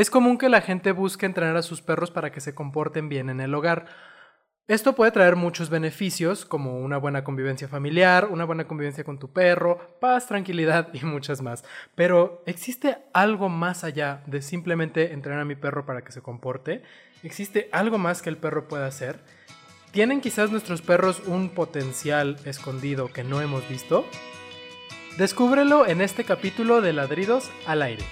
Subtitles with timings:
[0.00, 3.28] Es común que la gente busque entrenar a sus perros para que se comporten bien
[3.28, 3.84] en el hogar.
[4.66, 9.30] Esto puede traer muchos beneficios, como una buena convivencia familiar, una buena convivencia con tu
[9.30, 11.66] perro, paz, tranquilidad y muchas más.
[11.96, 16.82] Pero ¿existe algo más allá de simplemente entrenar a mi perro para que se comporte?
[17.22, 19.20] ¿Existe algo más que el perro pueda hacer?
[19.90, 24.06] ¿Tienen quizás nuestros perros un potencial escondido que no hemos visto?
[25.18, 28.06] Descúbrelo en este capítulo de Ladridos al aire.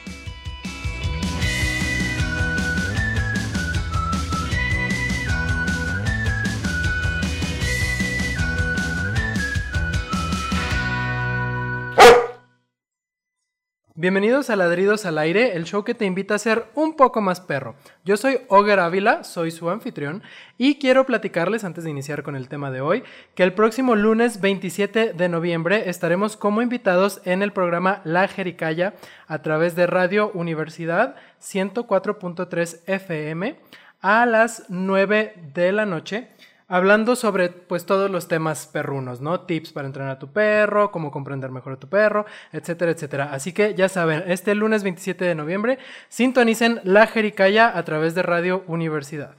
[14.00, 17.40] Bienvenidos a Ladridos al Aire, el show que te invita a ser un poco más
[17.40, 17.74] perro.
[18.04, 20.22] Yo soy Oger Ávila, soy su anfitrión,
[20.56, 23.02] y quiero platicarles, antes de iniciar con el tema de hoy,
[23.34, 28.94] que el próximo lunes 27 de noviembre estaremos como invitados en el programa La Jericaya
[29.26, 33.58] a través de Radio Universidad 104.3 FM
[34.00, 36.28] a las 9 de la noche
[36.68, 39.40] hablando sobre pues todos los temas perrunos, ¿no?
[39.40, 43.30] Tips para entrenar a tu perro, cómo comprender mejor a tu perro, etcétera, etcétera.
[43.32, 48.22] Así que ya saben, este lunes 27 de noviembre sintonicen La Jericaya a través de
[48.22, 49.34] Radio Universidad.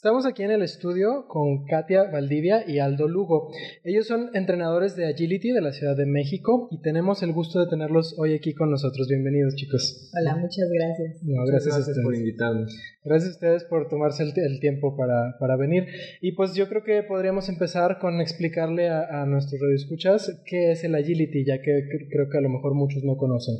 [0.00, 3.50] Estamos aquí en el estudio con Katia Valdivia y Aldo Lugo.
[3.84, 7.66] Ellos son entrenadores de Agility de la Ciudad de México y tenemos el gusto de
[7.66, 9.08] tenerlos hoy aquí con nosotros.
[9.08, 10.10] Bienvenidos, chicos.
[10.18, 11.20] Hola, muchas gracias.
[11.22, 11.98] gracias, a ustedes.
[12.02, 12.74] por invitarnos.
[13.04, 15.84] Gracias a ustedes por tomarse el, tiempo para, para, venir.
[16.22, 20.82] Y pues yo creo que podríamos empezar con explicarle a, a nuestros radioescuchas qué es
[20.82, 21.78] el Agility, ya que
[22.10, 23.54] creo que a lo mejor muchos no conocen.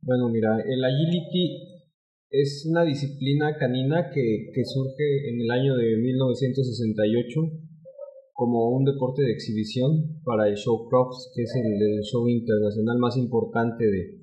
[0.00, 1.79] Bueno, mira, el Agility
[2.30, 7.40] es una disciplina canina que, que, surge en el año de 1968
[8.32, 13.16] como un deporte de exhibición para el show cross, que es el, show internacional más
[13.16, 14.20] importante de,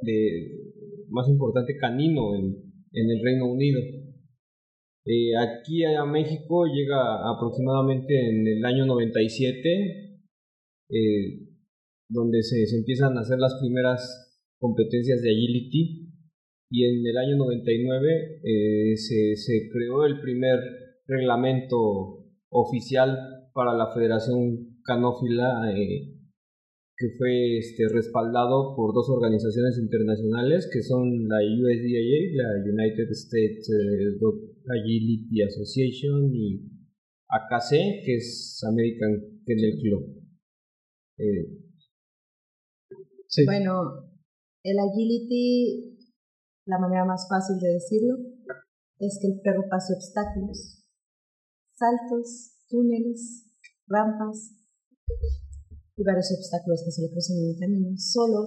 [0.00, 0.72] de
[1.10, 3.80] más importante canino en, en el Reino Unido.
[5.04, 10.18] Eh, aquí a México llega aproximadamente en el año 97,
[10.88, 11.48] eh,
[12.08, 16.01] donde se empiezan a hacer las primeras competencias de agility
[16.72, 20.58] y en el año 99 eh, se, se, creó el primer
[21.06, 26.16] reglamento oficial para la Federación Canófila eh,
[26.96, 33.68] que fue este, respaldado por dos organizaciones internacionales que son la USDA, la United States
[33.68, 34.16] eh,
[34.80, 36.70] Agility Association y
[37.28, 40.22] AKC, que es American Kennel Club.
[43.28, 43.44] Sí.
[43.44, 44.08] Bueno,
[44.64, 45.91] el agility
[46.66, 48.16] la manera más fácil de decirlo
[48.98, 50.84] es que el perro pase obstáculos,
[51.74, 53.46] saltos, túneles,
[53.86, 54.52] rampas
[55.96, 57.90] y varios obstáculos que se le cruzan en el camino.
[57.98, 58.46] Solo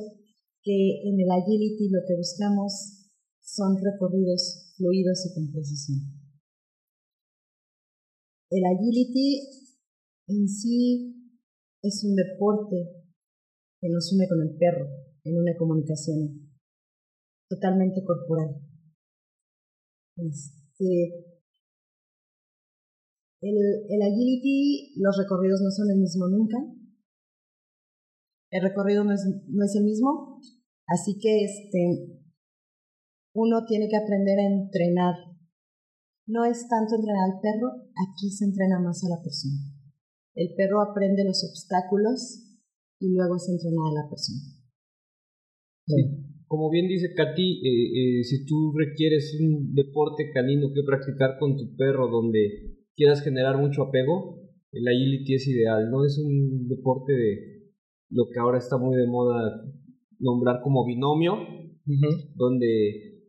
[0.62, 3.06] que en el agility lo que buscamos
[3.42, 6.00] son recorridos fluidos y con precisión.
[8.50, 9.42] El agility
[10.28, 11.36] en sí
[11.82, 12.78] es un deporte
[13.80, 14.88] que nos une con el perro
[15.24, 16.45] en una comunicación
[17.56, 18.62] totalmente corporal.
[20.18, 21.26] Este,
[23.42, 26.58] el, agility, los recorridos no son el mismo nunca.
[28.52, 30.40] El recorrido no es, no es el mismo,
[30.88, 32.22] así que este,
[33.34, 35.16] uno tiene que aprender a entrenar.
[36.28, 39.60] No es tanto entrenar al perro, aquí se entrena más a la persona.
[40.36, 42.46] El perro aprende los obstáculos
[43.00, 44.42] y luego se entrena a la persona.
[46.48, 51.58] Como bien dice Katy, eh, eh, si tú requieres un deporte canino que practicar con
[51.58, 54.42] tu perro donde quieras generar mucho apego,
[54.72, 56.06] el agility es ideal, ¿no?
[56.06, 57.56] Es un deporte de
[58.10, 59.64] lo que ahora está muy de moda
[60.20, 61.38] nombrar como binomio,
[62.36, 63.22] donde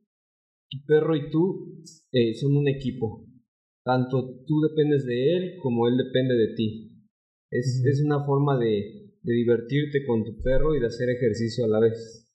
[0.71, 3.27] tu perro y tú eh, son un equipo.
[3.85, 6.93] Tanto tú dependes de él como él depende de ti.
[7.51, 11.69] Es, es una forma de, de divertirte con tu perro y de hacer ejercicio a
[11.69, 12.26] la vez.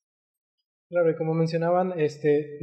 [0.92, 2.60] Claro, y como mencionaban, este,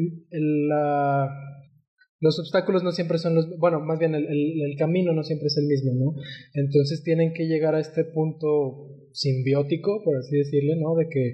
[2.20, 5.56] los obstáculos no siempre son los, bueno, más bien el, el, camino no siempre es
[5.56, 6.14] el mismo, ¿no?
[6.52, 10.94] Entonces tienen que llegar a este punto simbiótico, por así decirle, ¿no?
[10.94, 11.32] De que,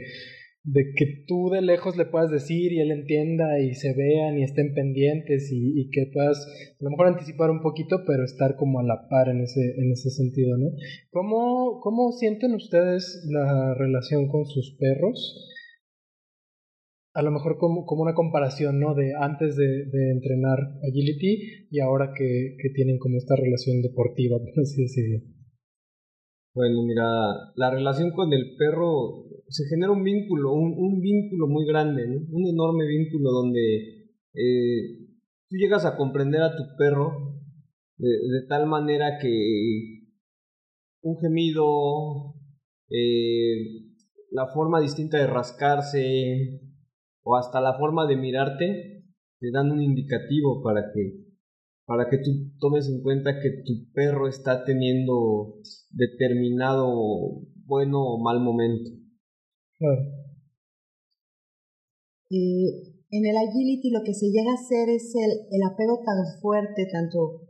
[0.63, 4.45] de que tú de lejos le puedas decir y él entienda y se vean y
[4.45, 6.47] estén pendientes y, y que puedas
[6.79, 9.91] a lo mejor anticipar un poquito, pero estar como a la par en ese, en
[9.91, 10.71] ese sentido, ¿no?
[11.11, 15.51] ¿Cómo, ¿Cómo sienten ustedes la relación con sus perros?
[17.15, 18.95] A lo mejor como, como una comparación, ¿no?
[18.95, 24.63] De antes de, entrenar agility y ahora que, que, tienen como esta relación deportiva, por
[24.63, 25.21] así decirlo.
[26.55, 27.05] Bueno, mira,
[27.57, 32.87] la relación con el perro se genera un vínculo, un, vínculo muy grande, un enorme
[32.87, 35.07] vínculo donde eh,
[35.49, 37.41] tú llegas a comprender a tu perro
[37.97, 40.05] de, tal manera que
[41.03, 42.35] un gemido,
[42.89, 43.85] eh,
[44.31, 46.61] la forma distinta de rascarse
[47.25, 49.05] o hasta la forma de mirarte
[49.41, 51.25] te dan un indicativo para que
[51.87, 55.57] para que tú tomes en cuenta que tu perro está teniendo
[55.91, 56.87] determinado
[57.67, 58.91] bueno o mal momento.
[62.31, 66.89] en el agility lo que se llega a hacer es el, el apego tan fuerte,
[66.91, 67.43] tanto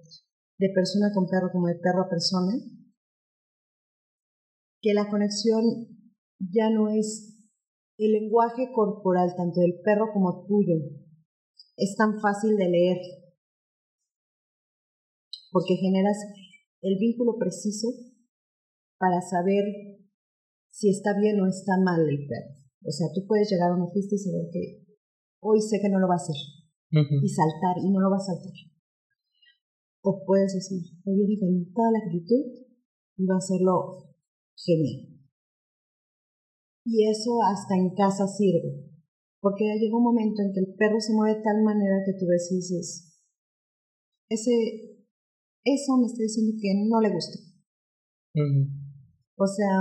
[0.58, 2.52] de persona con perro como de perro a persona,
[4.82, 5.64] que la conexión
[6.38, 7.33] ya no es
[7.98, 10.74] el lenguaje corporal, tanto del perro como tuyo.
[11.76, 12.98] Es tan fácil de leer
[15.50, 16.18] porque generas
[16.82, 17.88] el vínculo preciso
[18.98, 19.64] para saber
[20.70, 22.58] si está bien o está mal el perro.
[22.84, 24.84] O sea, tú puedes llegar a una fiesta y saber que
[25.40, 26.36] hoy sé que no lo va a hacer.
[26.90, 28.52] Y saltar, y no lo va a saltar.
[30.02, 32.44] O puedes decir, hoy viene con toda la actitud
[33.16, 34.14] y va a hacerlo
[34.56, 35.13] genial.
[36.84, 38.90] Y eso hasta en casa sirve.
[39.40, 42.26] Porque llega un momento en que el perro se mueve de tal manera que tú
[42.26, 43.18] ves y dices,
[44.28, 44.94] ese
[45.64, 47.38] eso me está diciendo que no le gusta.
[49.36, 49.80] O sea,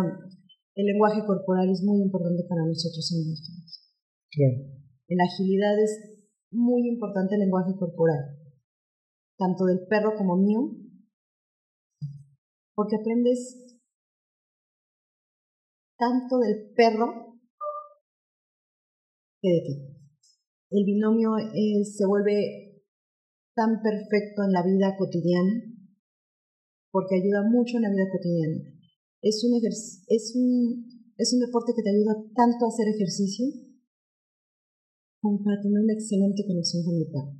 [0.75, 3.41] el lenguaje corporal es muy importante para nosotros en los
[5.07, 8.39] En la agilidad es muy importante el lenguaje corporal,
[9.38, 10.71] tanto del perro como mío,
[12.75, 13.72] porque aprendes
[16.03, 17.39] tanto del perro
[19.39, 19.75] que de ti.
[20.71, 21.31] El binomio
[21.83, 22.83] se vuelve
[23.55, 25.63] tan perfecto en la vida cotidiana
[26.91, 28.59] porque ayuda mucho en la vida cotidiana.
[29.21, 33.45] Es un, es un, es un deporte que te ayuda tanto a hacer ejercicio
[35.21, 37.39] como para tener una excelente conexión con el perro.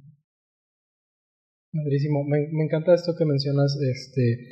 [1.74, 2.24] Madrísimo.
[2.24, 4.48] Me, me, encanta esto que mencionas, este,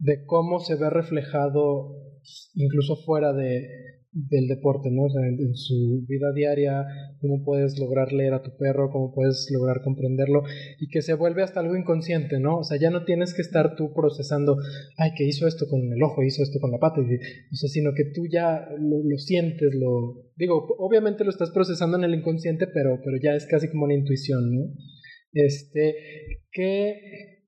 [0.00, 2.09] de cómo se ve reflejado
[2.54, 3.68] incluso fuera de,
[4.12, 5.04] del deporte, ¿no?
[5.04, 6.84] O sea, en, su vida diaria,
[7.20, 10.42] cómo puedes lograr leer a tu perro, cómo puedes lograr comprenderlo
[10.80, 12.58] y que se vuelve hasta algo inconsciente, ¿no?
[12.58, 14.56] O sea, ya no tienes que estar tú procesando,
[14.96, 17.92] ay, que hizo esto con el ojo, hizo esto con la pata, o sea, sino
[17.94, 20.24] que tú ya lo, sientes, lo...
[20.36, 23.94] Digo, obviamente lo estás procesando en el inconsciente, pero, pero ya es casi como una
[23.94, 24.62] intuición, ¿no?
[25.32, 25.94] Este,
[26.50, 27.38] ¿qué...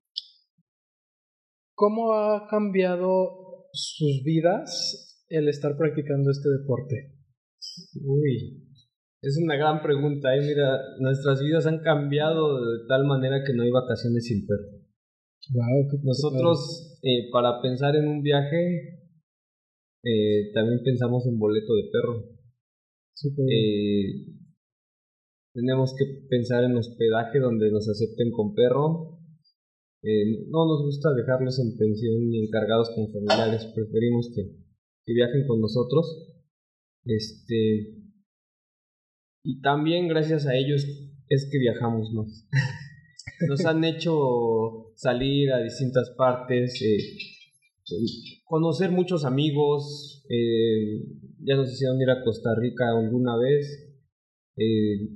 [1.75, 3.42] ¿Cómo ha cambiado
[3.73, 7.15] sus vidas el estar practicando este deporte?
[8.05, 8.69] Uy,
[9.23, 10.35] es una gran pregunta.
[10.35, 10.41] ¿eh?
[10.41, 14.83] Mira, nuestras vidas han cambiado de tal manera que no hay vacaciones sin perro.
[16.03, 19.01] Nosotros, eh, para pensar en un viaje,
[20.05, 22.43] eh, también pensamos en boleto de perro.
[23.49, 24.27] Eh,
[25.55, 29.19] tenemos que pensar en hospedaje donde nos acepten con perro.
[30.03, 34.63] No nos gusta dejarlos en pensión ni encargados con familiares, preferimos que
[35.05, 36.29] que viajen con nosotros.
[37.05, 37.97] Este,
[39.45, 40.87] y también gracias a ellos
[41.29, 42.49] es que viajamos más.
[43.49, 46.97] Nos han hecho salir a distintas partes, eh,
[48.45, 51.03] conocer muchos amigos, eh,
[51.41, 53.97] ya nos hicieron ir a Costa Rica alguna vez,
[54.57, 55.09] eh,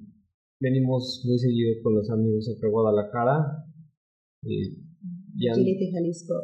[0.59, 3.66] venimos muy seguido con los amigos acá a Guadalajara.
[4.47, 4.77] Eh,
[5.37, 6.35] ya, Jalisco.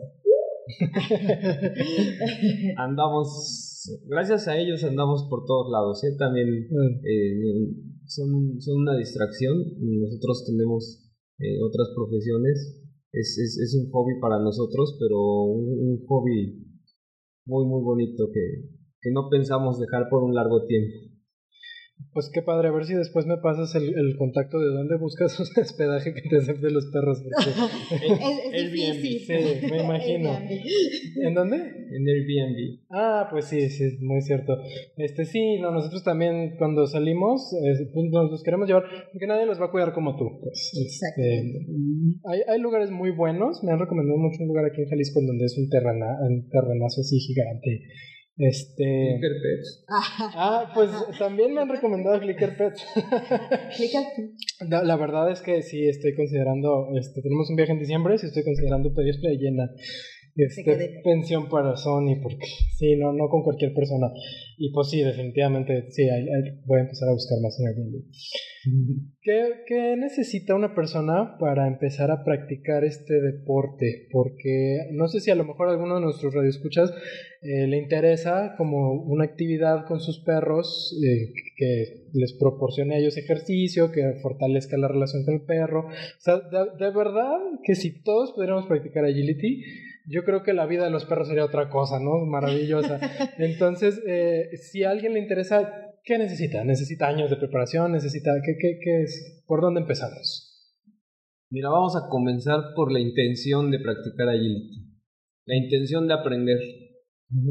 [2.77, 6.15] andamos, gracias a ellos andamos por todos lados, ¿eh?
[6.19, 7.01] también mm.
[7.05, 7.69] eh,
[8.07, 12.79] son, son, una distracción, nosotros tenemos eh, otras profesiones,
[13.13, 16.65] es, es, es, un hobby para nosotros, pero un, hobby
[17.47, 21.12] muy muy bonito que, que no pensamos dejar por un largo tiempo.
[22.13, 25.39] Pues qué padre, a ver si después me pasas el, el contacto de dónde buscas
[25.57, 27.23] un hospedaje que te acepte los perros.
[27.91, 29.03] es, Airbnb.
[29.03, 30.39] Sí, me imagino.
[31.23, 31.57] ¿En dónde?
[31.57, 32.81] En Airbnb.
[32.91, 34.59] Ah, pues sí, sí, muy cierto.
[34.99, 37.51] Este sí, no, nosotros también cuando salimos
[37.95, 40.39] pues nos queremos llevar, porque nadie los va a cuidar como tú.
[40.43, 41.45] Pues, este,
[42.25, 45.47] hay, hay lugares muy buenos, me han recomendado mucho un lugar aquí en Jalisco donde
[45.47, 47.81] es un, terrena, un terrenazo así gigante
[48.37, 49.19] este.
[49.19, 49.85] Clicker Pets.
[49.89, 52.87] Ah, pues también me han recomendado Clicker Pets.
[54.69, 56.89] la, la, verdad es que sí estoy considerando.
[56.99, 59.71] Este, tenemos un viaje en diciembre, sí estoy considerando pedir playa llena.
[60.37, 62.47] Este, pensión para Sony, porque
[62.79, 64.11] sí, no, no con cualquier persona.
[64.59, 66.07] Y pues sí, definitivamente, sí,
[66.67, 68.05] voy a empezar a buscar más en Airbnb.
[69.23, 74.07] ¿Qué, ¿Qué, necesita una persona para empezar a practicar este deporte?
[74.11, 76.93] Porque no sé si a lo mejor a alguno de nuestros radioescuchas
[77.43, 83.17] eh, le interesa como una actividad con sus perros eh, que les proporcione a ellos
[83.17, 85.87] ejercicio, que fortalezca la relación con el perro.
[85.87, 89.65] O sea, de, de verdad que si todos pudiéramos practicar agility,
[90.07, 92.25] yo creo que la vida de los perros sería otra cosa, ¿no?
[92.27, 93.01] Maravillosa.
[93.39, 95.71] Entonces, eh, si a alguien le interesa,
[96.05, 96.65] ¿qué necesita?
[96.65, 97.93] ¿Necesita años de preparación?
[97.93, 99.45] ¿Necesita qué, qué, qué es?
[99.47, 100.53] ¿Por dónde empezamos?
[101.51, 104.87] Mira, vamos a comenzar por la intención de practicar agility.
[105.45, 106.59] La intención de aprender.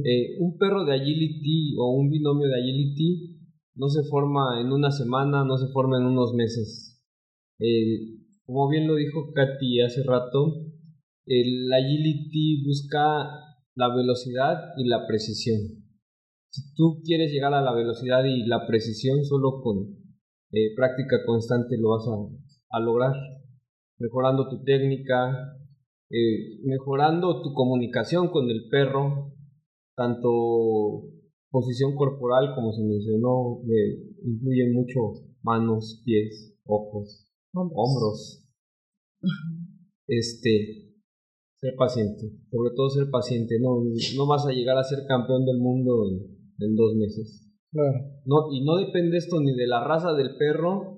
[0.04, 3.40] Eh, un perro de agility o un binomio de agility
[3.76, 7.02] no se forma en una semana, no se forma en unos meses.
[7.60, 10.71] Eh, como bien lo dijo Katy hace rato,
[11.26, 13.30] el agility busca
[13.76, 15.60] la velocidad y la precisión.
[16.50, 20.02] Si tú quieres llegar a la velocidad y la precisión, solo con
[20.52, 22.06] eh, práctica constante lo vas
[22.72, 23.14] a, lograr.
[24.00, 25.58] Mejorando tu técnica,
[26.10, 29.34] eh, mejorando tu comunicación con el perro,
[29.96, 31.04] tanto
[31.50, 38.46] posición corporal como se mencionó, eh, mucho manos, pies, ojos, hombros.
[40.08, 40.91] Este,
[41.62, 43.84] ser paciente, sobre todo ser paciente, no,
[44.18, 47.48] no vas a llegar a ser campeón del mundo en, dos meses.
[47.72, 48.00] Claro.
[48.26, 50.98] No, y no depende esto ni de la raza del perro,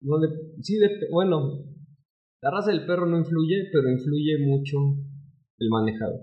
[0.00, 0.28] no de,
[0.62, 0.78] sí,
[1.10, 1.62] bueno,
[2.40, 4.76] la raza del perro no influye, pero influye mucho
[5.58, 6.20] el manejador.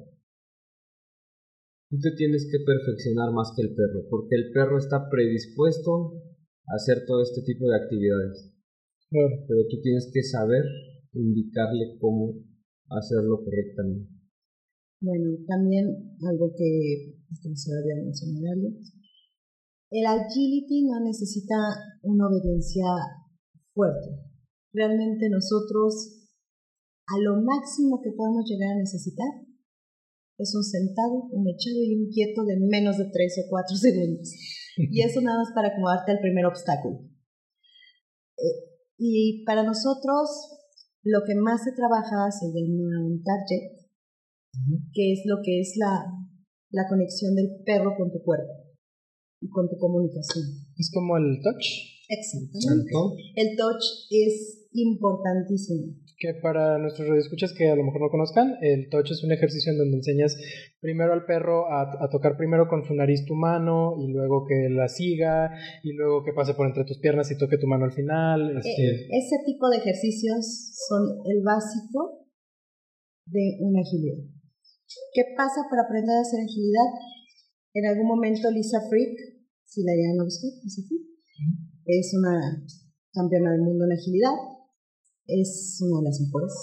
[1.91, 6.13] Tú te tienes que perfeccionar más que el perro, porque el perro está predispuesto
[6.65, 8.51] a hacer todo este tipo de actividades.
[9.09, 9.45] Claro.
[9.47, 10.63] Pero tú tienes que saber
[11.13, 12.50] indicarle cómo
[12.97, 14.09] hacerlo correctamente.
[15.01, 17.17] Bueno, también algo que
[17.55, 18.69] se había mencionado,
[19.91, 21.55] el agility no necesita
[22.03, 22.85] una obediencia
[23.73, 24.09] fuerte.
[24.73, 26.21] Realmente nosotros
[27.07, 29.27] a lo máximo que podemos llegar a necesitar
[30.37, 34.33] es un sentado, un echado y un quieto de menos de 3 o 4 segundos.
[34.77, 36.99] Y eso nada más para acomodarte al primer obstáculo.
[38.37, 40.60] Eh, y para nosotros
[41.03, 43.81] lo que más se trabaja se llama un target,
[44.93, 46.05] que es lo que es la,
[46.71, 48.53] la conexión del perro con tu cuerpo
[49.41, 50.45] y con tu comunicación.
[50.77, 51.65] ¿Es como el touch?
[52.09, 52.91] Exactamente.
[53.35, 58.89] El touch es importantísimo que para nuestros radioescuchas que a lo mejor no conozcan, el
[58.93, 60.37] touch es un ejercicio en donde enseñas
[60.79, 64.87] primero al perro a, tocar primero con su nariz tu mano y luego que la
[64.87, 65.49] siga
[65.81, 68.55] y luego que pase por entre tus piernas y toque tu mano al final.
[68.55, 68.69] Este.
[68.69, 70.45] Eh, ese tipo de ejercicios
[70.87, 72.29] son el básico
[73.25, 74.21] de una agilidad.
[75.13, 76.85] ¿Qué pasa para aprender a hacer agilidad?
[77.73, 79.17] En algún momento Lisa Frick,
[79.65, 81.01] si la llegan a buscar, Lisa Frick,
[81.85, 82.61] es una
[83.11, 84.60] campeona del mundo en agilidad
[85.39, 86.53] es una de las mejores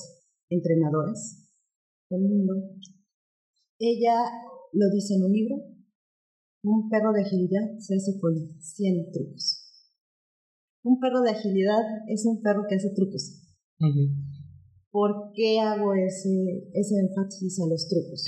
[0.50, 1.48] entrenadoras
[2.10, 2.54] del mundo.
[3.78, 4.14] Ella
[4.72, 5.56] lo dice en un libro,
[6.64, 9.64] un perro de agilidad se hace con 100 trucos.
[10.82, 13.42] Un perro de agilidad es un perro que hace trucos.
[14.90, 18.24] ¿Por qué hago ese, ese énfasis a los trucos?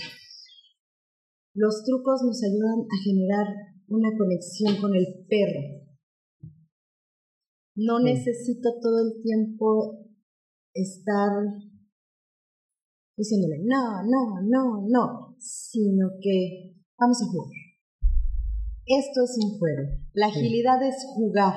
[1.55, 3.47] Los trucos nos ayudan a generar
[3.89, 5.81] una conexión con el perro.
[7.75, 10.10] No necesito todo el tiempo
[10.75, 11.31] estar
[13.17, 17.53] diciéndole no, no, no, no, sino que vamos a jugar.
[18.87, 19.89] Esto es un juego.
[20.15, 21.55] La agilidad es jugar.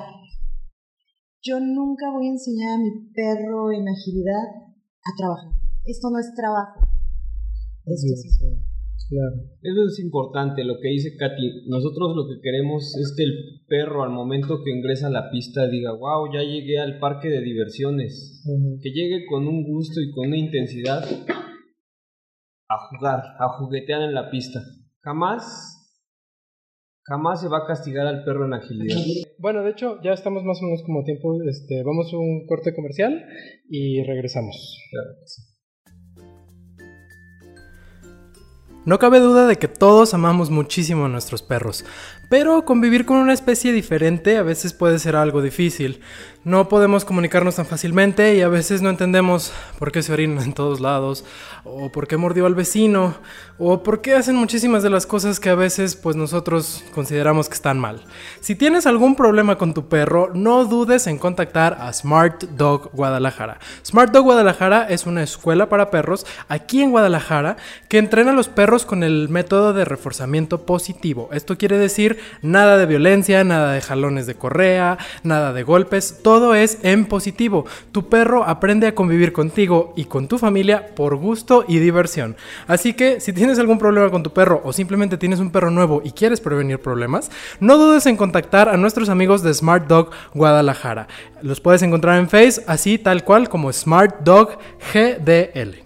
[1.42, 4.44] Yo nunca voy a enseñar a mi perro en agilidad
[5.04, 5.50] a trabajar.
[5.84, 6.80] Esto no es trabajo.
[7.84, 8.63] Esto es
[9.08, 9.50] juego.
[9.62, 11.66] Eso es importante, lo que dice Katy.
[11.68, 15.68] Nosotros lo que queremos es que el perro al momento que ingresa a la pista
[15.68, 18.42] diga, wow, ya llegué al parque de diversiones.
[18.82, 21.04] Que llegue con un gusto y con una intensidad
[22.68, 24.60] a jugar, a juguetear en la pista.
[25.02, 26.00] Jamás,
[27.04, 28.96] jamás se va a castigar al perro en agilidad.
[29.38, 32.74] Bueno, de hecho, ya estamos más o menos como tiempo, este, vamos a un corte
[32.74, 33.22] comercial
[33.68, 34.78] y regresamos.
[34.90, 35.53] Claro
[38.84, 41.84] No cabe duda de que todos amamos muchísimo a nuestros perros,
[42.28, 46.00] Pero convivir con una especie diferente a veces puede ser algo difícil.
[46.44, 50.52] No podemos comunicarnos tan fácilmente y a veces no entendemos por qué se orinan en
[50.52, 51.24] todos lados,
[51.64, 53.14] o por qué mordió al vecino,
[53.58, 57.54] o por qué hacen muchísimas de las cosas que a veces pues nosotros consideramos que
[57.54, 58.02] están mal.
[58.40, 63.58] Si tienes algún problema con tu perro, no dudes en contactar a Smart Dog Guadalajara.
[63.82, 67.56] Smart Dog Guadalajara es una escuela para perros aquí en Guadalajara
[67.88, 71.30] que entrena a los perros con el método de reforzamiento positivo.
[71.32, 76.54] Esto quiere decir nada de violencia, nada de jalones de correa, nada de golpes, todo
[76.54, 77.66] es en positivo.
[77.92, 82.36] Tu perro aprende a convivir contigo y con tu familia por gusto y diversión.
[82.66, 86.02] Así que si tienes algún problema con tu perro o simplemente tienes un perro nuevo
[86.04, 87.30] y quieres prevenir problemas,
[87.60, 91.08] no dudes en contactar a nuestros amigos de Smart Dog Guadalajara.
[91.42, 94.58] Los puedes encontrar en Face así tal cual como Smart Dog
[94.92, 95.83] GDL.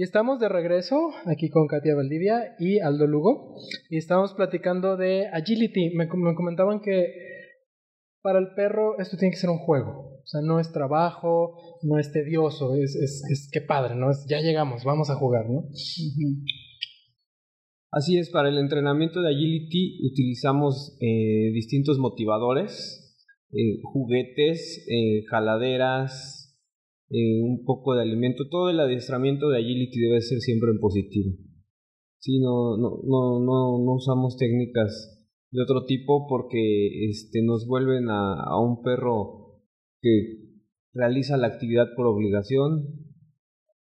[0.00, 3.56] Y estamos de regreso aquí con Katia Valdivia y Aldo Lugo.
[3.90, 5.90] Y estamos platicando de agility.
[5.94, 7.04] Me, me comentaban que
[8.22, 10.22] para el perro esto tiene que ser un juego.
[10.22, 14.06] O sea, no es trabajo, no es tedioso, es, es, es que padre, ¿no?
[14.26, 15.68] Ya llegamos, vamos a jugar, ¿no?
[17.90, 23.18] Así es, para el entrenamiento de agility utilizamos eh, distintos motivadores,
[23.52, 26.39] eh, juguetes, eh, jaladeras,
[27.10, 28.48] un poco de alimento.
[28.48, 31.32] Todo el adiestramiento de agility debe ser siempre en positivo.
[32.18, 35.16] Sí, no, no, no, no, no usamos técnicas
[35.50, 39.62] de otro tipo porque este, nos vuelven a, a un perro
[40.00, 40.50] que
[40.92, 42.86] realiza la actividad por obligación,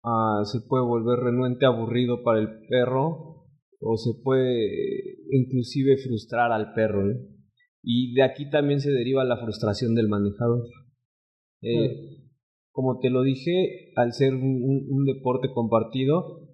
[0.03, 3.45] ah, se puede volver renuente, aburrido para el perro
[3.81, 7.03] o se puede inclusive frustrar al perro.
[7.81, 10.65] Y de aquí también se deriva la frustración del manejador.
[11.61, 12.18] Eh,
[12.71, 16.49] como te lo dije, al ser un, un deporte compartido,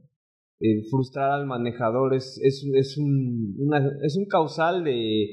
[0.90, 3.56] frustrar al manejador es, es, es, un,
[4.04, 5.28] es un causal de,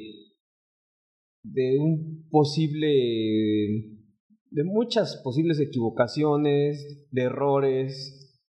[1.44, 2.88] de un posible,
[4.50, 8.42] de muchas posibles equivocaciones, de errores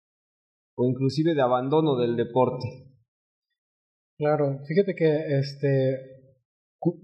[0.75, 2.67] o inclusive de abandono del deporte.
[4.17, 5.99] Claro, fíjate que este,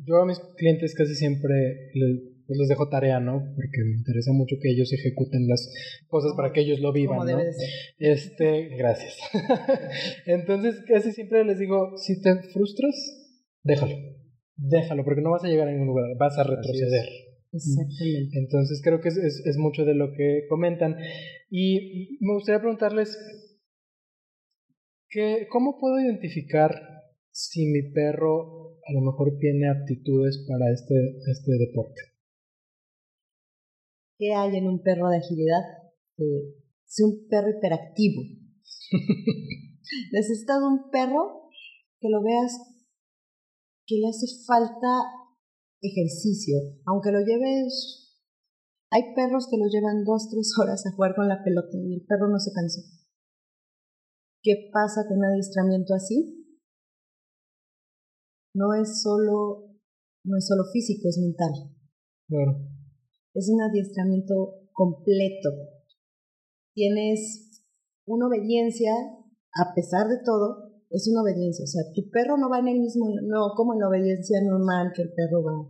[0.06, 3.44] yo a mis clientes casi siempre les, pues les dejo tarea, ¿no?
[3.56, 5.72] Porque me interesa mucho que ellos ejecuten las
[6.08, 7.40] cosas para que ellos lo vivan, ¿no?
[8.00, 9.20] Este, gracias.
[10.26, 12.96] Entonces, casi siempre les digo, si te frustras,
[13.64, 13.96] déjalo.
[14.58, 17.06] Déjalo, porque no vas a llegar a ningún lugar, vas a retroceder.
[17.54, 18.40] Exactamente.
[18.40, 20.96] Entonces creo que es, es, es, mucho de lo que comentan.
[21.52, 23.16] Y me gustaría preguntarles,
[25.08, 26.72] que, ¿cómo puedo identificar
[27.30, 30.96] si mi perro a lo mejor tiene aptitudes para este,
[31.32, 32.09] este deporte?
[34.20, 35.64] ¿Qué hay en un perro de agilidad?
[36.20, 38.22] es un perro hiperactivo.
[40.12, 41.50] Necesitas un perro
[42.02, 42.52] que lo veas
[43.88, 44.88] que le hace falta
[45.82, 48.06] ejercicio, aunque lo lleves...
[48.92, 52.06] Hay perros que lo llevan dos, tres horas a jugar con la pelota y el
[52.06, 52.82] perro no se cansa.
[54.42, 56.58] ¿Qué pasa con un adiestramiento así?
[58.54, 59.78] No es solo,
[60.26, 61.52] no es solo físico, es mental.
[62.28, 62.79] Claro
[63.34, 65.50] es un adiestramiento completo.
[66.74, 67.64] Tienes
[68.06, 68.92] una obediencia,
[69.54, 71.64] a pesar de todo, es una obediencia.
[71.64, 74.92] O sea, tu perro no va en el mismo, no como en la obediencia normal,
[74.96, 75.70] que el perro va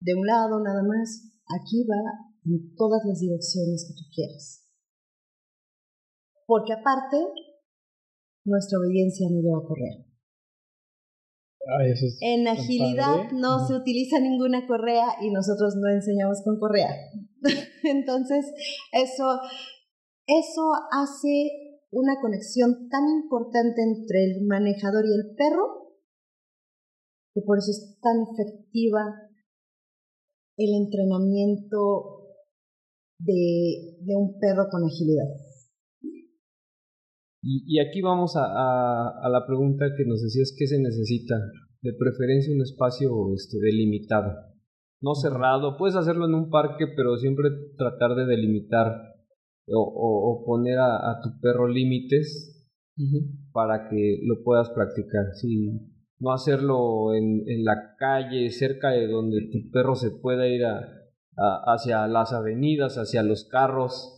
[0.00, 1.30] de un lado nada más.
[1.60, 2.00] Aquí va
[2.44, 4.64] en todas las direcciones que tú quieras.
[6.46, 7.16] Porque aparte,
[8.44, 10.07] nuestra obediencia no lleva a correr
[12.20, 16.88] en agilidad no se utiliza ninguna correa y nosotros no enseñamos con correa.
[17.84, 18.46] Entonces,
[18.92, 19.40] eso,
[20.26, 21.50] eso hace
[21.90, 25.78] una conexión tan importante entre el manejador y el perro
[27.34, 29.28] que por eso es tan efectiva
[30.56, 32.24] el entrenamiento
[33.18, 35.47] de, de un perro con agilidad.
[37.40, 41.36] Y, aquí vamos a, a, la pregunta que nos decías, ¿qué se necesita?
[41.82, 44.32] De preferencia un espacio este, delimitado,
[45.00, 45.76] no cerrado.
[45.76, 49.14] Puedes hacerlo en un parque, pero siempre tratar de delimitar
[49.68, 52.66] o, o, poner a, tu perro límites
[53.52, 55.26] para que lo puedas practicar.
[55.34, 55.70] Sí,
[56.18, 60.88] no hacerlo en, en, la calle, cerca de donde tu perro se pueda ir a,
[61.36, 64.17] hacia las avenidas, hacia los carros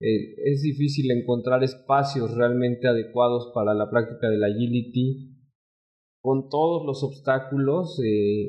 [0.00, 5.30] eh, es difícil encontrar espacios realmente adecuados para la práctica del agility
[6.20, 8.00] con todos los obstáculos.
[8.04, 8.48] Eh,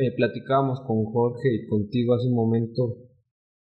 [0.00, 2.98] eh, platicábamos con Jorge y contigo hace un momento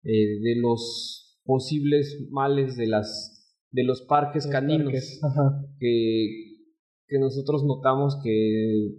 [0.03, 4.93] de los posibles males de las de los parques caninos
[5.77, 6.47] que
[7.07, 8.89] que nosotros notamos que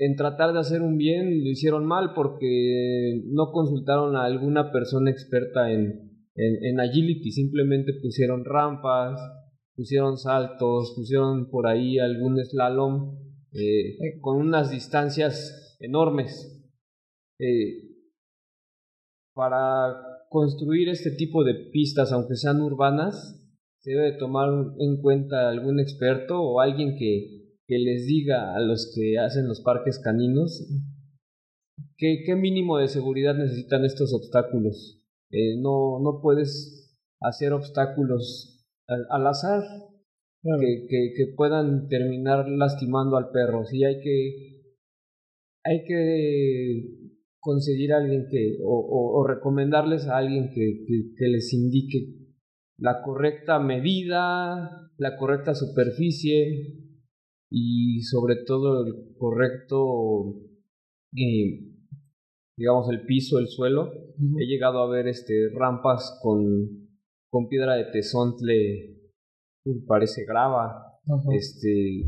[0.00, 5.10] en tratar de hacer un bien lo hicieron mal porque no consultaron a alguna persona
[5.10, 9.20] experta en, en, agility, simplemente pusieron rampas,
[9.76, 13.18] pusieron saltos, pusieron por ahí algún slalom
[13.52, 16.66] eh, con unas distancias enormes.
[17.38, 17.90] Eh,
[19.34, 19.96] para
[20.30, 23.38] construir este tipo de pistas, aunque sean urbanas,
[23.80, 27.39] se debe tomar en cuenta algún experto o alguien que,
[27.70, 30.66] que les diga a los que hacen los parques caninos
[31.96, 35.00] qué, qué mínimo de seguridad necesitan estos obstáculos.
[35.30, 39.62] Eh, no, no puedes hacer obstáculos al, azar
[40.42, 43.64] que, que, que, puedan terminar lastimando al perro.
[43.66, 44.62] Sí, hay que,
[45.62, 50.84] hay que conseguir a alguien que, o, o, recomendarles a alguien que,
[51.16, 52.16] que, les indique
[52.78, 56.79] la correcta medida, la correcta superficie
[57.50, 60.36] y sobre todo el correcto,
[61.16, 61.66] eh,
[62.56, 63.90] digamos, el piso, el suelo.
[64.38, 66.88] He llegado a ver este, rampas con,
[67.28, 68.96] con piedra de tesontle,
[69.86, 71.00] parece grava,
[71.32, 72.04] este,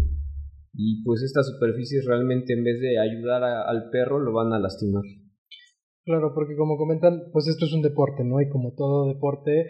[0.74, 5.02] y pues estas superficies realmente en vez de ayudar al perro lo van a lastimar.
[6.05, 8.40] Claro, porque como comentan, pues esto es un deporte, ¿no?
[8.40, 9.66] Y como todo deporte,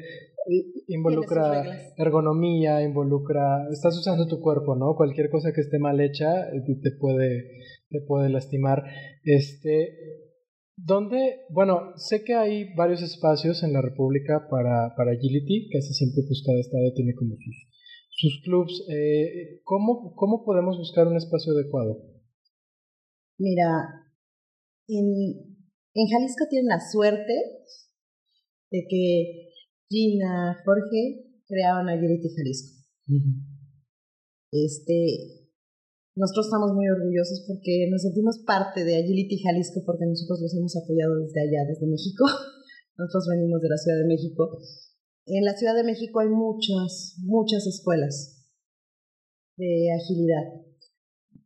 [0.88, 4.94] involucra ergonomía, involucra, estás usando tu cuerpo, ¿no?
[4.96, 8.82] Cualquier cosa que esté mal hecha eh, te puede, te puede lastimar.
[9.24, 9.96] Este,
[10.76, 11.42] ¿dónde?
[11.50, 16.42] Bueno, sé que hay varios espacios en la República para, para agility, casi siempre pues
[16.44, 17.68] cada estado tiene como sus,
[18.10, 18.84] sus clubs.
[18.90, 22.02] Eh, ¿cómo, ¿Cómo podemos buscar un espacio adecuado?
[23.38, 24.06] Mira,
[24.88, 25.56] en,
[25.94, 27.32] en Jalisco tienen la suerte
[28.70, 29.51] de que
[29.92, 32.80] Gina, Jorge crearon Agility Jalisco.
[34.50, 35.52] Este,
[36.16, 40.74] nosotros estamos muy orgullosos porque nos sentimos parte de Agility Jalisco porque nosotros los hemos
[40.76, 42.24] apoyado desde allá, desde México.
[42.96, 44.58] Nosotros venimos de la Ciudad de México.
[45.26, 48.48] En la Ciudad de México hay muchas, muchas escuelas
[49.56, 50.44] de agilidad,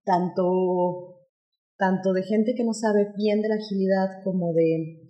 [0.05, 1.17] tanto
[1.77, 5.06] tanto de gente que no sabe bien de la agilidad como de,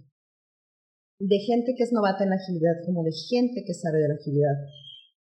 [1.19, 4.15] de gente que es novata en la agilidad, como de gente que sabe de la
[4.15, 4.57] agilidad.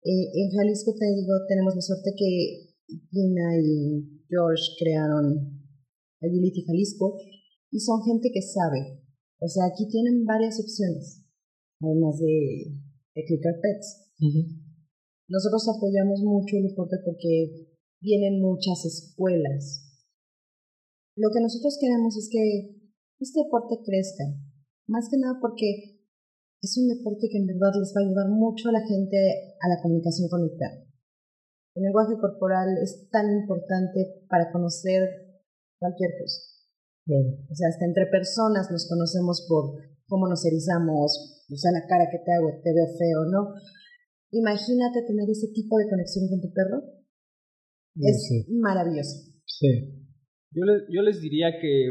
[0.04, 2.76] Eh, en Jalisco, te digo, tenemos la suerte que
[3.12, 5.62] Gina y George crearon
[6.22, 7.18] Agility Jalisco
[7.72, 9.02] y son gente que sabe.
[9.40, 11.26] O sea, aquí tienen varias opciones,
[11.82, 12.76] además de,
[13.16, 14.12] de Clicker Pets.
[15.28, 17.68] Nosotros apoyamos mucho el deporte porque
[18.02, 19.86] vienen muchas escuelas
[21.16, 22.76] lo que nosotros queremos es que
[23.20, 24.26] este deporte crezca,
[24.88, 25.96] más que nada porque
[26.62, 29.18] es un deporte que en verdad les va a ayudar mucho a la gente
[29.62, 30.86] a la comunicación con el perro.
[31.76, 35.06] El lenguaje corporal es tan importante para conocer
[35.78, 36.56] cualquier cosa.
[37.06, 42.10] O sea, hasta entre personas nos conocemos por cómo nos erizamos, o sea, la cara
[42.10, 43.54] que te hago, te veo feo, ¿no?
[44.32, 46.82] Imagínate tener ese tipo de conexión con tu perro.
[47.96, 49.32] Es maravilloso.
[49.46, 50.02] Sí.
[50.52, 51.88] Yo, yo les diría que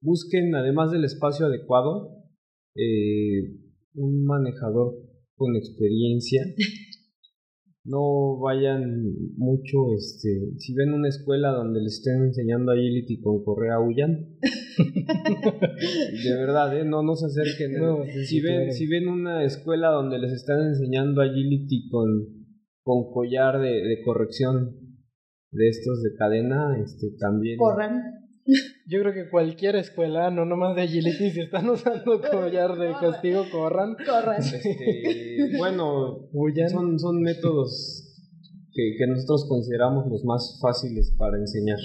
[0.00, 2.21] busquen, además del espacio adecuado,
[2.74, 3.58] eh,
[3.94, 4.94] un manejador
[5.36, 6.44] con experiencia.
[7.84, 13.80] No vayan mucho, este, si ven una escuela donde les estén enseñando agility con correa,
[13.80, 14.38] huyan.
[16.24, 16.84] de verdad, ¿eh?
[16.84, 17.72] no, no se acerquen.
[18.24, 22.08] si, ven, si ven una escuela donde les están enseñando agility con,
[22.84, 24.76] con collar de, de corrección,
[25.50, 27.58] de estos de cadena, este también.
[27.58, 28.00] Corran.
[28.86, 33.44] Yo creo que cualquier escuela, no nomás de agility, si están usando collar de castigo,
[33.50, 33.94] corran.
[33.94, 34.42] Corran.
[34.42, 36.28] Este, bueno,
[36.70, 38.08] son, son métodos
[38.72, 41.78] que, que, nosotros consideramos los más fáciles para enseñar.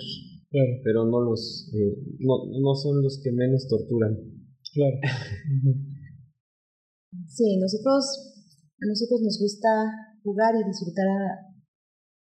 [0.49, 0.71] Claro.
[0.83, 4.17] Pero no los eh, no, no son los que menos torturan.
[4.73, 4.97] Claro.
[7.27, 8.33] sí, nosotros
[8.81, 9.69] a nosotros nos gusta
[10.23, 11.45] jugar y disfrutar a,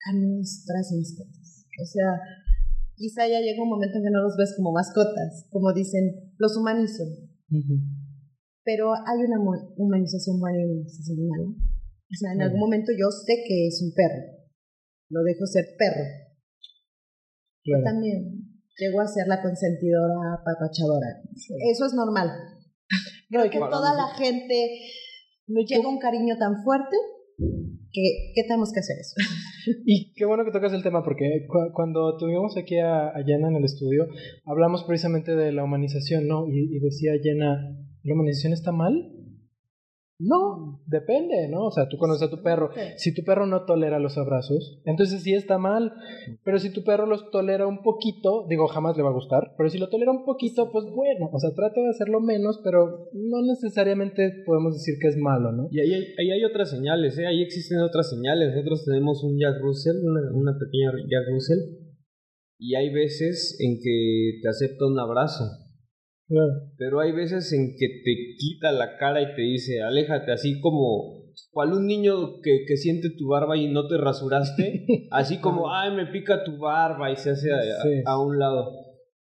[0.10, 1.68] a nuestras mascotas.
[1.82, 2.20] O sea,
[2.96, 6.58] quizá ya llega un momento en que no los ves como mascotas, como dicen, los
[6.58, 7.04] humanizo.
[8.64, 9.40] Pero hay una
[9.78, 11.50] humanización buena y una humanización mala.
[11.50, 14.22] O sea, en algún momento yo sé que es un perro,
[15.10, 16.04] lo dejo ser perro.
[17.66, 21.22] Yo también llego a ser la consentidora, apapachadora.
[21.72, 22.30] Eso es normal.
[23.30, 24.80] Creo que toda la gente
[25.48, 26.96] me llega un cariño tan fuerte
[27.94, 29.16] ¿Qué, tenemos que hacer eso?
[29.86, 33.58] y qué bueno que tocas el tema, porque cuando tuvimos aquí a, a, Jenna en
[33.58, 34.08] el estudio,
[34.46, 36.48] hablamos precisamente de la humanización, ¿no?
[36.48, 39.12] Y, decía Jenna, ¿la humanización está mal?
[40.26, 41.66] No, depende, ¿no?
[41.66, 42.70] O sea, tú conoces a tu perro.
[42.96, 45.94] Si tu perro no tolera los abrazos, entonces sí está mal.
[46.46, 49.54] Pero si tu perro los tolera un poquito, digo, jamás le va a gustar.
[49.58, 53.10] Pero si lo tolera un poquito, pues bueno, o sea, trata de hacerlo menos, pero
[53.12, 55.68] no necesariamente podemos decir que es malo, ¿no?
[55.72, 57.28] Y ahí hay, hay otras señales, ¿eh?
[57.28, 58.56] Ahí existen otras señales.
[58.56, 61.60] Nosotros tenemos un Jack Russell, una, una pequeña Jack Russell,
[62.58, 65.44] y hay veces en que te acepta un abrazo
[66.78, 71.24] pero hay veces en que te quita la cara y te dice, aléjate, así como
[71.52, 75.96] cual un niño que, que siente tu barba y no te rasuraste, así como, ay,
[75.96, 77.50] me pica tu barba y se hace
[78.06, 78.72] a, un lado.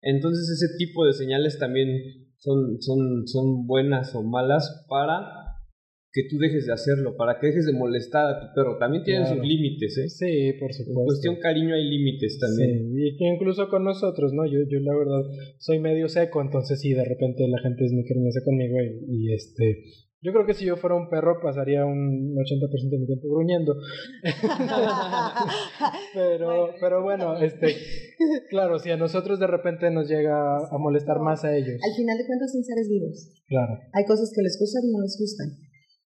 [0.00, 1.88] Entonces ese tipo de señales también
[2.36, 5.37] son, son, son buenas o malas para
[6.12, 8.78] que tú dejes de hacerlo, para que dejes de molestar a tu perro.
[8.78, 10.08] También tienen sus límites, ¿eh?
[10.08, 11.00] Sí, por supuesto.
[11.00, 12.90] En cuestión cariño hay límites también.
[12.94, 14.46] Sí, y que incluso con nosotros, ¿no?
[14.46, 15.22] Yo, yo la verdad
[15.58, 18.76] soy medio seco, entonces sí, de repente la gente es muy cariñosa conmigo
[19.08, 19.84] y, este...
[20.20, 23.76] Yo creo que si yo fuera un perro pasaría un 80% de mi tiempo gruñendo.
[26.12, 27.76] pero, pero bueno, este,
[28.50, 31.80] claro, si a nosotros de repente nos llega a molestar más a ellos.
[31.80, 33.30] Al final de cuentas son seres vivos.
[33.46, 33.78] Claro.
[33.92, 35.67] Hay cosas que les gustan y no les gustan.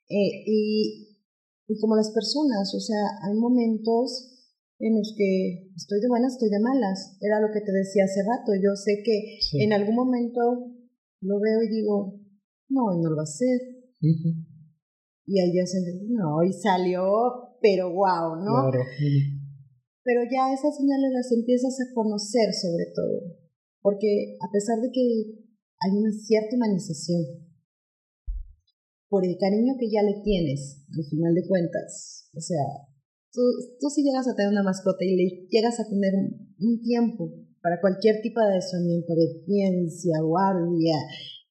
[0.09, 1.19] Eh, y,
[1.69, 4.35] y como las personas, o sea, hay momentos
[4.79, 7.17] en los que estoy de buenas, estoy de malas.
[7.21, 8.53] Era lo que te decía hace rato.
[8.55, 10.41] Yo sé que en algún momento
[11.21, 12.21] lo veo y digo,
[12.69, 13.61] no, no lo va a hacer.
[15.27, 18.71] Y ahí ya se no, y salió, pero wow, ¿no?
[20.03, 23.23] Pero ya esas señales las empiezas a conocer sobre todo.
[23.81, 25.45] Porque a pesar de que
[25.81, 27.25] hay una cierta humanización,
[29.15, 32.27] por el cariño que ya le tienes, al final de cuentas.
[32.35, 32.67] O sea,
[33.31, 33.43] tú,
[33.79, 37.31] tú si llegas a tener una mascota y le llegas a tener un, tiempo
[37.63, 39.15] para cualquier tipo de adiestramiento,
[39.47, 40.99] ciencia, guardia,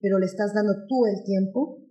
[0.02, 1.88] pero le estás dando tú el tiempo,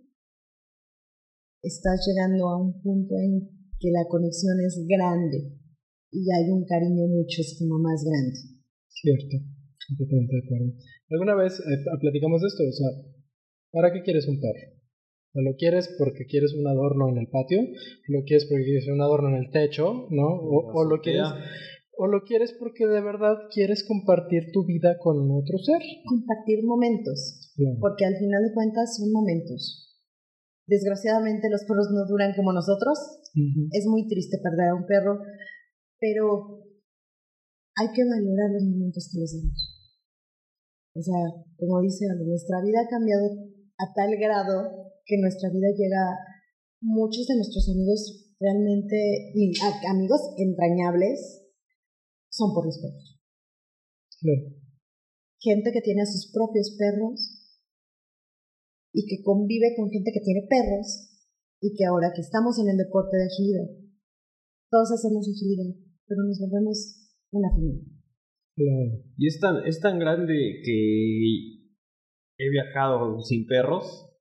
[1.63, 5.57] estás llegando a un punto en que la conexión es grande
[6.11, 8.37] y hay un cariño muchísimo más grande.
[8.89, 9.41] Cierto,
[9.89, 10.73] completamente de acuerdo.
[11.09, 12.61] ¿Alguna vez eh, platicamos de esto?
[12.61, 12.89] O sea,
[13.71, 14.82] ¿para qué quieres un perro?
[15.33, 17.59] O lo quieres porque quieres un adorno en el patio,
[18.07, 20.29] lo quieres porque quieres un adorno en el techo, ¿no?
[20.29, 21.25] O, lo quieres
[21.97, 25.81] o lo quieres porque de verdad quieres compartir tu vida con otro ser.
[26.05, 29.89] Compartir momentos, porque al final de cuentas son momentos.
[30.67, 32.97] Desgraciadamente los perros no duran como nosotros.
[33.71, 35.17] Es muy triste perder a un perro,
[35.99, 36.61] pero
[37.75, 39.73] hay que valorar los momentos que les damos.
[40.95, 41.17] O sea,
[41.57, 43.25] como dice, nuestra vida ha cambiado
[43.79, 46.17] a tal grado que en nuestra vida llega
[46.81, 49.31] muchos de nuestros amigos realmente,
[49.89, 51.43] amigos entrañables,
[52.29, 52.99] son por respeto.
[55.39, 57.43] Gente que tiene a sus propios perros
[58.93, 61.09] y que convive con gente que tiene perros
[61.61, 63.69] y que ahora que estamos en el deporte de agilidad,
[64.69, 65.75] todos hacemos agilidad,
[66.07, 67.83] pero nos volvemos una familia.
[69.17, 71.63] Y es tan, es tan grande que
[72.37, 74.12] he viajado sin perros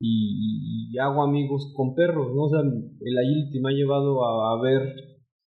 [0.00, 2.44] y, hago amigos con perros, ¿no?
[2.44, 4.94] O sea, el agility me ha llevado a, ver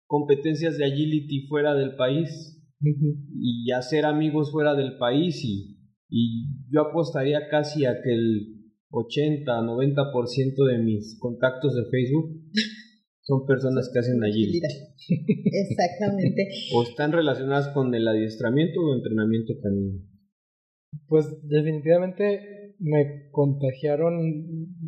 [0.06, 6.82] competencias de agility fuera del país y hacer amigos fuera del país y, y yo
[6.82, 8.58] apostaría casi a que el
[8.90, 12.30] 80, 90% de mis contactos de Facebook
[13.22, 14.60] son personas que hacen agility.
[15.08, 16.48] Exactamente.
[16.74, 20.00] o están relacionadas con el adiestramiento o entrenamiento canino.
[21.06, 24.14] Pues definitivamente me contagiaron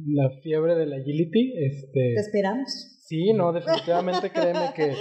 [0.07, 1.55] la fiebre del agility.
[1.57, 2.97] Este, Te esperamos.
[3.11, 4.95] Sí, no, definitivamente créeme que,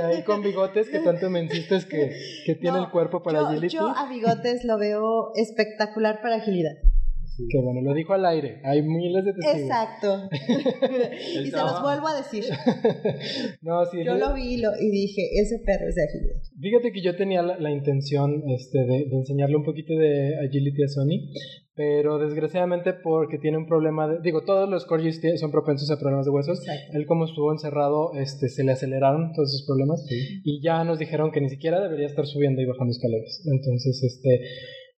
[0.00, 2.10] ahí con bigotes que tanto me insistes que,
[2.46, 3.74] que tiene el cuerpo para agility.
[3.74, 6.72] Yo a bigotes lo veo espectacular para agilidad.
[7.36, 8.60] Que bueno, lo dijo al aire.
[8.64, 9.60] Hay miles de testigos.
[9.60, 10.28] Exacto.
[11.42, 12.44] y se los vuelvo a decir.
[13.62, 16.40] no, sí, yo lo vi y, dije, ese perro es de agilidad.
[16.60, 20.88] Fíjate que yo tenía la, intención este, de, de, enseñarle un poquito de agility a
[20.88, 21.30] Sony,
[21.76, 26.24] pero desgraciadamente porque tiene un problema de, digo todos los corgis son propensos a problemas
[26.24, 26.60] de huesos
[26.92, 31.32] él como estuvo encerrado este se le aceleraron todos esos problemas y ya nos dijeron
[31.32, 34.40] que ni siquiera debería estar subiendo y bajando escaleras entonces este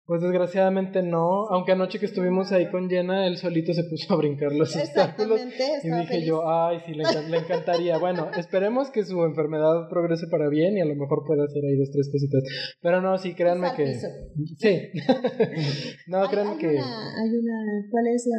[0.06, 4.16] pues desgraciadamente no, aunque anoche que estuvimos ahí con Jenna, él solito se puso a
[4.16, 5.40] brincar los obstáculos.
[5.82, 7.02] Y dije yo, ay, sí, le,
[7.36, 7.98] encantaría.
[7.98, 11.76] bueno, esperemos que su enfermedad progrese para bien y a lo mejor pueda hacer ahí
[11.76, 12.44] dos, tres cositas.
[12.80, 13.94] Pero no, sí, créanme que...
[13.94, 14.92] Sí.
[16.06, 16.68] no, créanme que...
[16.68, 17.88] hay una...
[17.90, 18.38] ¿Cuál es la...?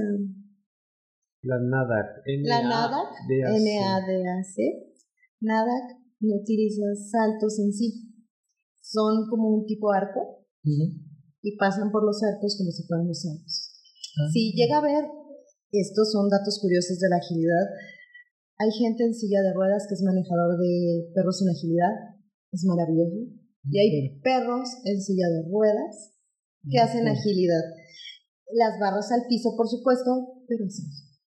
[1.42, 2.06] La NADAC.
[2.44, 3.10] La NADAC.
[3.30, 4.62] N-A-D-A-C.
[5.42, 8.14] NADAC no utiliza saltos en sí.
[8.80, 10.46] Son como un tipo arco
[11.42, 13.72] y pasan por los arcos como si fueran los arcos.
[14.20, 14.30] Ah.
[14.32, 15.06] Si llega a ver
[15.72, 17.68] estos son datos curiosos de la agilidad.
[18.58, 21.94] Hay gente en silla de ruedas que es manejador de perros en agilidad,
[22.52, 23.36] es maravilloso.
[23.70, 26.16] Y hay perros en silla de ruedas
[26.70, 27.64] que hacen agilidad.
[28.54, 30.84] Las barras al piso, por supuesto, pero sí.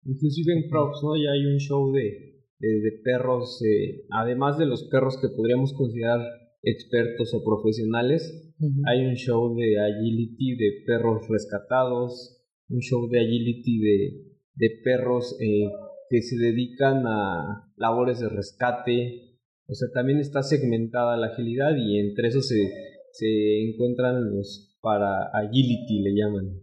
[0.04, 1.16] Inclusive en Crocs, ¿no?
[1.16, 6.20] Ya hay un show de, de, perros, eh, además de los perros que podríamos considerar
[6.64, 8.54] expertos o profesionales,
[8.86, 15.36] hay un show de agility de perros rescatados, un show de agility de, de perros
[15.40, 15.70] eh,
[16.08, 19.38] que se dedican a labores de rescate.
[19.66, 22.70] O sea, también está segmentada la agilidad y entre eso se,
[23.12, 26.60] se encuentran los para agility, le llaman.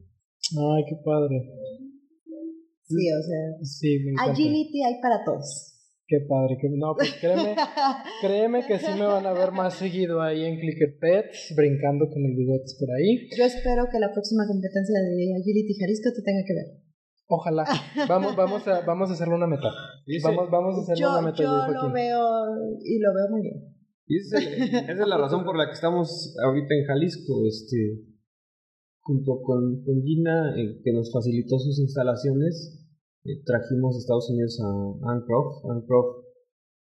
[0.75, 1.41] Ay, qué padre.
[2.83, 5.70] Sí, o sea, agility hay para todos.
[6.11, 7.55] Qué padre, que no, pues créeme,
[8.19, 12.25] créeme que sí me van a ver más seguido ahí en Clicker Pets, brincando con
[12.25, 13.29] el bigotes por ahí.
[13.37, 16.67] Yo espero que la próxima competencia de Agility Jalisco te tenga que ver.
[17.27, 17.63] Ojalá.
[18.09, 19.71] Vamos, vamos a, vamos a hacerle una meta.
[20.21, 21.37] Vamos, vamos a hacerle una meta.
[21.37, 22.19] Yo lo veo
[22.83, 23.73] y lo veo muy bien.
[24.05, 28.03] Y esa, es la razón por la que estamos ahorita en Jalisco, este,
[28.99, 32.80] junto con, con Gina, eh, que nos facilitó sus instalaciones
[33.23, 35.65] eh, trajimos a Estados Unidos a Ancroft.
[35.69, 36.25] Ancroft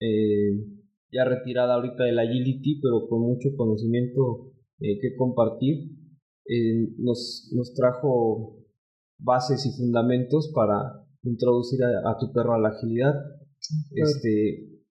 [0.01, 0.67] eh,
[1.11, 5.93] ya retirada ahorita del agility, pero con mucho conocimiento eh, que compartir,
[6.99, 8.59] nos, nos trajo
[9.19, 13.15] bases y fundamentos para introducir a, tu perro a la agilidad.
[13.95, 14.85] Este,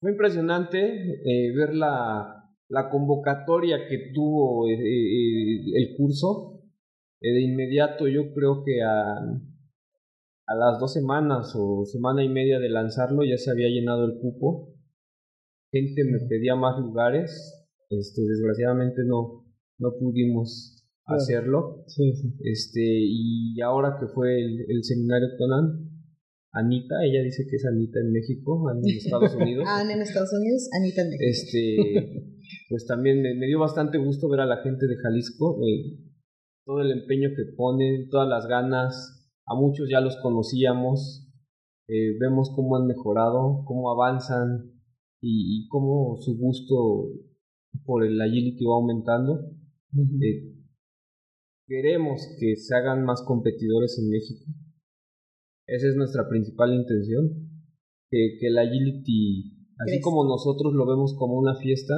[0.00, 0.76] fue impresionante
[1.54, 6.62] ver la, la, convocatoria que tuvo el curso.
[7.20, 9.40] de inmediato yo creo que a,
[10.50, 14.18] a las dos semanas o semana y media de lanzarlo ya se había llenado el
[14.18, 14.74] cupo.
[15.72, 17.30] Gente me pedía más lugares.
[17.88, 19.46] Este, desgraciadamente no,
[19.78, 21.84] no pudimos hacerlo.
[22.40, 25.50] Este, y ahora que fue el, seminario con
[26.52, 29.64] Anita, ella dice que es Anita en México, en Estados Unidos.
[29.68, 31.24] Anne en Estados Unidos, Anita en México.
[31.30, 35.96] Este, pues también me, dio bastante gusto ver a la gente de Jalisco, eh,
[36.64, 39.19] todo el empeño que ponen, todas las ganas,
[39.50, 41.26] a muchos ya los conocíamos,
[41.88, 44.80] eh, vemos cómo han mejorado, cómo avanzan
[45.20, 47.10] y, cómo su gusto
[47.84, 49.40] por el agility va aumentando.
[50.22, 50.54] Eh,
[51.66, 54.52] queremos que se hagan más competidores en México.
[55.66, 57.50] Esa es nuestra principal intención.
[58.08, 61.94] Que, que el agility, así como nosotros lo vemos como una fiesta,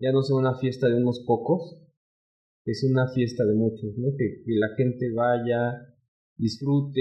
[0.00, 1.78] ya no sea una fiesta de unos pocos,
[2.66, 4.08] es una fiesta de muchos, ¿no?
[4.16, 5.93] que la gente vaya,
[6.36, 7.00] disfrute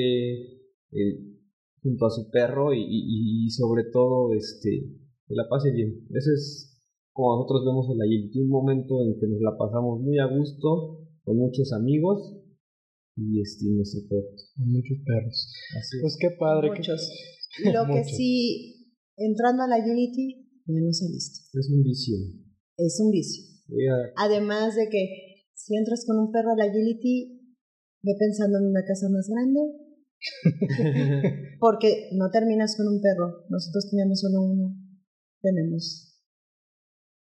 [0.92, 1.34] eh,
[1.82, 4.70] junto a su perro y, y, sobre todo este,
[5.28, 6.06] que la pase bien.
[6.10, 6.74] Eso es
[7.12, 11.04] como nosotros vemos el agility, un momento en que nos la pasamos muy a gusto
[11.24, 12.36] con muchos amigos
[13.16, 14.30] y este, nuestro perro.
[14.56, 15.54] Con muchos perros.
[15.78, 16.70] Así pues qué padre.
[16.70, 17.12] Muchos.
[17.74, 21.60] Lo que sí, entrando al agility, ya no se listo.
[21.60, 22.18] Es un vicio.
[22.78, 23.44] Es un vicio.
[24.16, 27.43] Además de que si entras con un perro al agility,
[28.04, 29.60] Ve pensando en una casa más grande.
[31.60, 33.46] Porque no terminas con un perro.
[33.50, 34.76] Nosotros teníamos solo uno.
[35.42, 36.14] Tenemos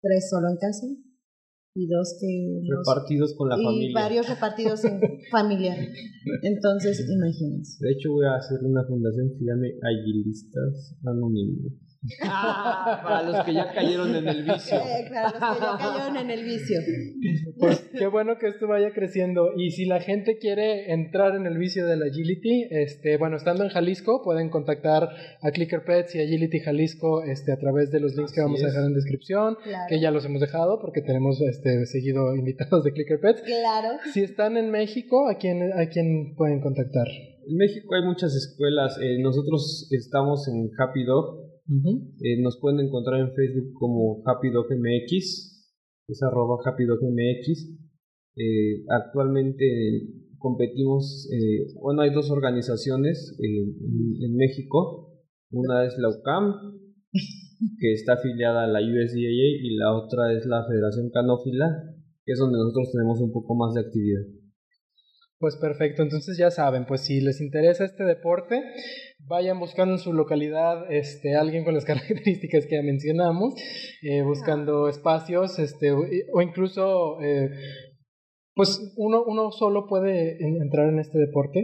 [0.01, 0.87] tres solo en casa
[1.73, 4.99] y dos que repartidos con la y familia varios repartidos en
[5.31, 5.73] familia
[6.43, 11.71] entonces imagínense de hecho voy a hacer una fundación que se llame Aguilistas Anónimos
[12.23, 14.79] Ah, para los que ya cayeron en el vicio.
[14.91, 16.79] Eh, para los que ya cayeron en el vicio.
[17.59, 19.51] Pues qué bueno que esto vaya creciendo.
[19.55, 23.69] Y si la gente quiere entrar en el vicio del Agility, este, bueno, estando en
[23.69, 25.09] Jalisco, pueden contactar
[25.41, 28.67] a Clicker Pets y Agility Jalisco este, a través de los links que vamos a
[28.67, 33.19] dejar en descripción, que ya los hemos dejado porque tenemos este, seguido invitados de Clicker
[33.19, 33.41] Pets.
[33.41, 33.99] Claro.
[34.11, 37.07] Si están en México, ¿a quién, a quién pueden contactar?
[37.47, 38.97] En México hay muchas escuelas.
[39.01, 45.51] Eh, nosotros estamos en Happy Dog eh, nos pueden encontrar en Facebook como HappyDogMX,
[46.07, 47.77] es arroba HappyDogMX.
[48.35, 49.65] Eh, actualmente
[50.37, 55.13] competimos, eh, bueno, hay dos organizaciones en, México.
[55.51, 56.53] Una es la UCAM,
[57.79, 61.67] que está afiliada a la USDA, y la otra es la Federación Canófila,
[62.25, 64.23] que es donde nosotros tenemos un poco más de actividad.
[65.41, 68.61] Pues perfecto, entonces ya saben, pues si les interesa este deporte,
[69.25, 73.55] vayan buscando en su localidad este, alguien con las características que ya mencionamos,
[74.03, 77.49] eh, buscando espacios, este, o incluso, eh,
[78.53, 81.59] pues uno, uno solo puede entrar en este deporte.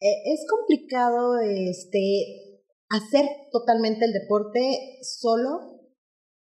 [0.00, 4.60] Eh, es complicado este, hacer totalmente el deporte
[5.02, 5.80] solo,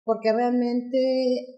[0.05, 1.54] porque realmente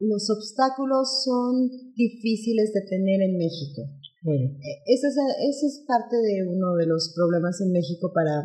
[0.00, 3.82] los obstáculos son difíciles de tener en México.
[4.26, 8.42] Eh, ese, es, parte de uno de los problemas en México para,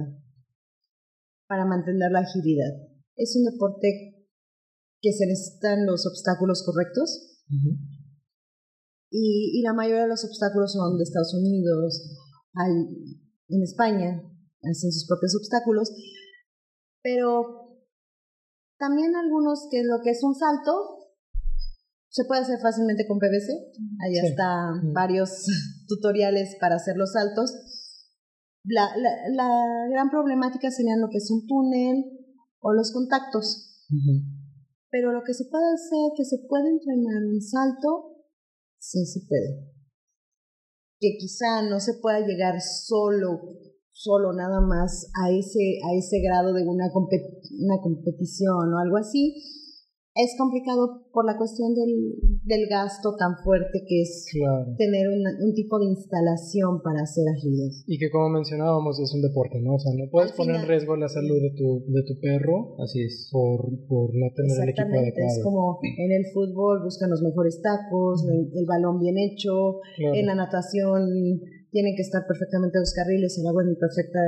[1.47, 2.71] para mantener la agilidad.
[3.15, 4.27] Es un deporte
[5.01, 7.43] que se necesitan los obstáculos correctos
[9.09, 12.01] y, y, la mayoría de los obstáculos son de Estados Unidos,
[13.49, 14.23] en España,
[14.63, 15.91] hacen sus propios obstáculos,
[17.03, 17.77] pero
[18.79, 20.92] también algunos que lo que es un salto
[22.13, 23.73] se puede hacer fácilmente con PVC.
[24.05, 25.45] Ahí está varios
[25.87, 27.51] tutoriales para hacer los saltos.
[28.65, 29.49] La, la,
[29.89, 32.05] gran problemática sería lo que es un túnel
[32.59, 33.81] o los contactos.
[34.91, 38.15] Pero lo que se puede hacer, que se puede entrenar un salto,
[38.79, 39.73] sí se puede.
[40.99, 43.41] Que quizá no se pueda llegar solo
[43.95, 49.35] solo nada más a ese, a ese grado de una, una competición o algo así,
[50.15, 54.29] es complicado por la cuestión del, del gasto tan fuerte que es
[54.77, 57.73] tener un tipo de instalación para hacer agilidad.
[57.87, 59.73] Y que como mencionábamos es un deporte, ¿no?
[59.73, 62.77] O sea, no puedes poner en riesgo la salud de tu, de tu perro.
[62.77, 63.29] Así es.
[63.31, 65.33] Por, por no tener el equipo adecuado.
[65.33, 70.35] Es como en el fútbol buscan los mejores tacos, el, balón bien hecho, en la
[70.35, 71.09] natación
[71.71, 74.21] tienen que estar perfectamente los carriles, el agua en perfecta,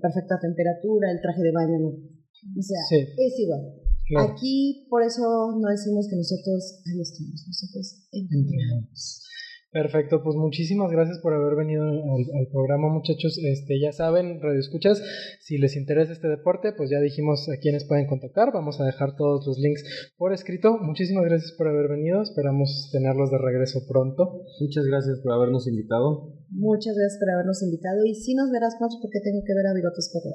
[0.00, 3.88] perfecta temperatura, el traje de baño, O sea, es igual.
[4.16, 5.22] Aquí, por eso
[5.60, 9.28] no decimos que nosotros, ahí estamos, nosotros entrenamos.
[9.70, 13.36] Perfecto, pues muchísimas gracias por haber venido al, programa, muchachos.
[13.36, 15.02] Este, ya saben, Radio Escuchas,
[15.40, 18.50] si les interesa este deporte, pues ya dijimos a quienes pueden contactar.
[18.50, 19.84] Vamos a dejar todos los links
[20.16, 20.78] por escrito.
[20.78, 22.22] Muchísimas gracias por haber venido.
[22.22, 24.40] Esperamos tenerlos de regreso pronto.
[24.58, 26.32] Muchas gracias por habernos invitado.
[26.48, 28.06] Muchas gracias por habernos invitado.
[28.06, 30.32] Y si nos verás más porque tengo que ver a Bigotes Correr.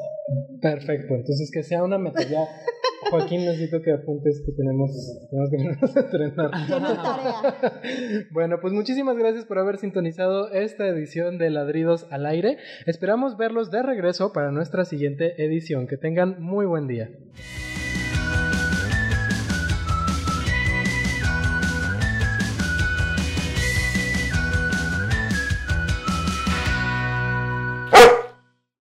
[0.62, 2.46] Perfecto, entonces que sea una meta ya.
[3.10, 4.92] Joaquín, necesito que apuntes que tenemos,
[5.30, 5.50] tenemos
[5.94, 6.52] que entrenar.
[8.32, 12.58] bueno, pues muchísimas gracias por haber sintonizado esta edición de Ladridos al Aire.
[12.86, 15.88] Esperamos verlos de regreso para nuestra siguiente edición.
[15.88, 17.10] Que tengan muy buen día.